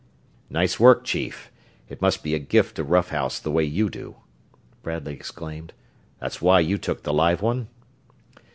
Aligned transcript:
"Nice 0.49 0.79
work, 0.79 1.03
Chief 1.03 1.51
it 1.87 2.01
must 2.01 2.23
be 2.23 2.33
a 2.33 2.39
gift 2.39 2.75
to 2.77 2.83
rough 2.83 3.09
house 3.11 3.37
the 3.39 3.51
way 3.51 3.63
you 3.63 3.87
do," 3.87 4.15
Bradley 4.81 5.13
exclaimed. 5.13 5.73
"That's 6.17 6.41
why 6.41 6.59
you 6.61 6.79
took 6.79 7.03
the 7.03 7.13
live 7.13 7.43
one?" 7.43 7.67